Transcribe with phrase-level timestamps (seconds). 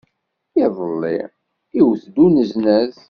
[0.63, 1.17] Iḍelli,
[1.79, 2.95] iwet-d uneznaz.